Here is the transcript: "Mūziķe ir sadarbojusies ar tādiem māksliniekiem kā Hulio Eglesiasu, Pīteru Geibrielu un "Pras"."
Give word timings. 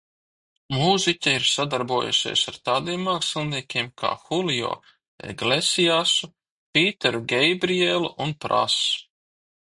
"Mūziķe 0.75 1.31
ir 1.39 1.43
sadarbojusies 1.47 2.41
ar 2.51 2.55
tādiem 2.69 3.03
māksliniekiem 3.07 3.89
kā 4.03 4.11
Hulio 4.21 4.71
Eglesiasu, 5.33 6.29
Pīteru 6.79 7.21
Geibrielu 7.35 8.11
un 8.27 8.33
"Pras"." 8.47 8.79